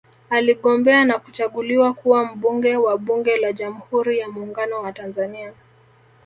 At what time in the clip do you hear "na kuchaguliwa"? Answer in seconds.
1.05-1.93